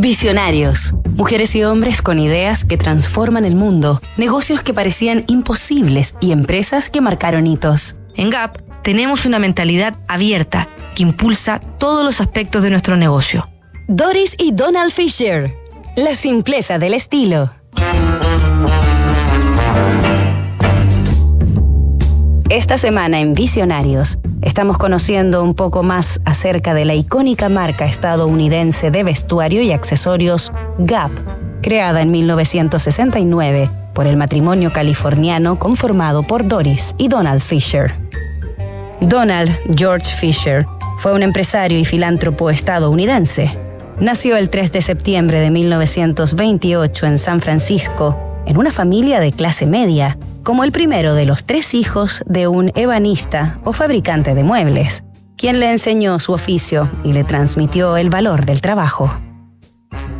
Visionarios. 0.00 0.94
Mujeres 1.10 1.54
y 1.54 1.62
hombres 1.62 2.00
con 2.00 2.18
ideas 2.18 2.64
que 2.64 2.78
transforman 2.78 3.44
el 3.44 3.54
mundo, 3.54 4.00
negocios 4.16 4.62
que 4.62 4.72
parecían 4.72 5.24
imposibles 5.26 6.16
y 6.22 6.32
empresas 6.32 6.88
que 6.88 7.02
marcaron 7.02 7.46
hitos. 7.46 8.00
En 8.16 8.30
Gap 8.30 8.62
tenemos 8.82 9.26
una 9.26 9.38
mentalidad 9.38 9.94
abierta 10.08 10.68
que 10.96 11.02
impulsa 11.02 11.60
todos 11.76 12.02
los 12.02 12.22
aspectos 12.22 12.62
de 12.62 12.70
nuestro 12.70 12.96
negocio. 12.96 13.50
Doris 13.88 14.36
y 14.38 14.52
Donald 14.52 14.90
Fisher. 14.90 15.54
La 15.96 16.14
simpleza 16.14 16.78
del 16.78 16.94
estilo. 16.94 17.52
Esta 22.50 22.78
semana 22.78 23.20
en 23.20 23.32
Visionarios 23.32 24.18
estamos 24.42 24.76
conociendo 24.76 25.44
un 25.44 25.54
poco 25.54 25.84
más 25.84 26.20
acerca 26.24 26.74
de 26.74 26.84
la 26.84 26.96
icónica 26.96 27.48
marca 27.48 27.84
estadounidense 27.84 28.90
de 28.90 29.04
vestuario 29.04 29.62
y 29.62 29.70
accesorios 29.70 30.50
Gap, 30.78 31.12
creada 31.62 32.02
en 32.02 32.10
1969 32.10 33.70
por 33.94 34.08
el 34.08 34.16
matrimonio 34.16 34.72
californiano 34.72 35.60
conformado 35.60 36.24
por 36.24 36.44
Doris 36.44 36.96
y 36.98 37.06
Donald 37.06 37.40
Fisher. 37.40 37.94
Donald 39.00 39.52
George 39.76 40.12
Fisher 40.16 40.66
fue 40.98 41.12
un 41.12 41.22
empresario 41.22 41.78
y 41.78 41.84
filántropo 41.84 42.50
estadounidense. 42.50 43.56
Nació 44.00 44.36
el 44.36 44.50
3 44.50 44.72
de 44.72 44.82
septiembre 44.82 45.38
de 45.38 45.52
1928 45.52 47.06
en 47.06 47.18
San 47.18 47.40
Francisco, 47.40 48.18
en 48.44 48.58
una 48.58 48.72
familia 48.72 49.20
de 49.20 49.30
clase 49.30 49.66
media 49.66 50.18
como 50.42 50.64
el 50.64 50.72
primero 50.72 51.14
de 51.14 51.26
los 51.26 51.44
tres 51.44 51.74
hijos 51.74 52.22
de 52.26 52.48
un 52.48 52.72
ebanista 52.74 53.58
o 53.64 53.72
fabricante 53.72 54.34
de 54.34 54.44
muebles, 54.44 55.04
quien 55.36 55.60
le 55.60 55.70
enseñó 55.70 56.18
su 56.18 56.32
oficio 56.32 56.90
y 57.04 57.12
le 57.12 57.24
transmitió 57.24 57.96
el 57.96 58.10
valor 58.10 58.44
del 58.44 58.60
trabajo. 58.60 59.10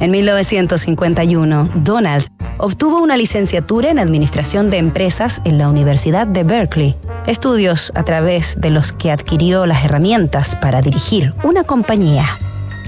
En 0.00 0.10
1951, 0.10 1.70
Donald 1.76 2.26
obtuvo 2.58 3.00
una 3.00 3.16
licenciatura 3.16 3.90
en 3.90 3.98
Administración 3.98 4.70
de 4.70 4.78
Empresas 4.78 5.40
en 5.44 5.58
la 5.58 5.68
Universidad 5.68 6.26
de 6.26 6.42
Berkeley, 6.42 6.96
estudios 7.26 7.92
a 7.94 8.02
través 8.04 8.60
de 8.60 8.70
los 8.70 8.92
que 8.92 9.10
adquirió 9.10 9.66
las 9.66 9.84
herramientas 9.84 10.56
para 10.56 10.80
dirigir 10.80 11.34
una 11.42 11.64
compañía. 11.64 12.38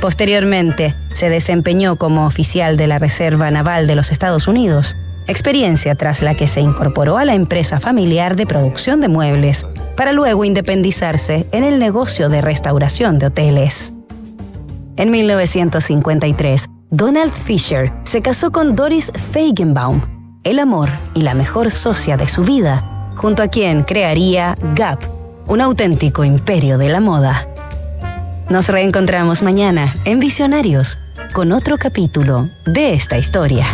Posteriormente, 0.00 0.94
se 1.14 1.30
desempeñó 1.30 1.96
como 1.96 2.26
oficial 2.26 2.76
de 2.76 2.86
la 2.86 2.98
Reserva 2.98 3.50
Naval 3.50 3.86
de 3.86 3.96
los 3.96 4.12
Estados 4.12 4.46
Unidos 4.46 4.96
experiencia 5.26 5.94
tras 5.94 6.22
la 6.22 6.34
que 6.34 6.46
se 6.46 6.60
incorporó 6.60 7.18
a 7.18 7.24
la 7.24 7.34
empresa 7.34 7.80
familiar 7.80 8.36
de 8.36 8.46
producción 8.46 9.00
de 9.00 9.08
muebles, 9.08 9.66
para 9.96 10.12
luego 10.12 10.44
independizarse 10.44 11.46
en 11.52 11.64
el 11.64 11.78
negocio 11.78 12.28
de 12.28 12.40
restauración 12.40 13.18
de 13.18 13.26
hoteles. 13.26 13.92
En 14.96 15.10
1953, 15.10 16.66
Donald 16.90 17.32
Fisher 17.32 17.92
se 18.04 18.22
casó 18.22 18.50
con 18.52 18.74
Doris 18.74 19.12
Feigenbaum, 19.14 20.00
el 20.44 20.58
amor 20.58 20.90
y 21.14 21.22
la 21.22 21.34
mejor 21.34 21.70
socia 21.70 22.16
de 22.16 22.28
su 22.28 22.42
vida, 22.42 23.12
junto 23.16 23.42
a 23.42 23.48
quien 23.48 23.82
crearía 23.82 24.56
Gap, 24.74 25.00
un 25.46 25.60
auténtico 25.60 26.24
imperio 26.24 26.78
de 26.78 26.88
la 26.88 27.00
moda. 27.00 27.48
Nos 28.48 28.68
reencontramos 28.68 29.42
mañana 29.42 29.96
en 30.04 30.20
Visionarios 30.20 30.98
con 31.32 31.52
otro 31.52 31.76
capítulo 31.76 32.48
de 32.64 32.94
esta 32.94 33.18
historia. 33.18 33.66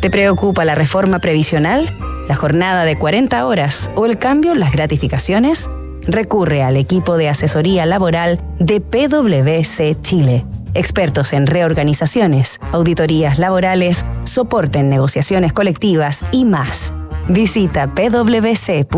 ¿Te 0.00 0.08
preocupa 0.08 0.64
la 0.64 0.74
reforma 0.74 1.18
previsional, 1.18 1.94
la 2.26 2.34
jornada 2.34 2.84
de 2.84 2.96
40 2.96 3.44
horas 3.46 3.90
o 3.96 4.06
el 4.06 4.18
cambio 4.18 4.52
en 4.52 4.60
las 4.60 4.72
gratificaciones? 4.72 5.68
Recurre 6.06 6.62
al 6.62 6.78
equipo 6.78 7.18
de 7.18 7.28
asesoría 7.28 7.84
laboral 7.84 8.40
de 8.58 8.80
PwC 8.80 10.00
Chile. 10.00 10.46
Expertos 10.72 11.34
en 11.34 11.46
reorganizaciones, 11.46 12.60
auditorías 12.72 13.38
laborales, 13.38 14.06
soporte 14.24 14.78
en 14.78 14.88
negociaciones 14.88 15.52
colectivas 15.52 16.24
y 16.32 16.46
más. 16.46 16.94
Visita 17.28 17.92
pwc.cl. 17.92 18.88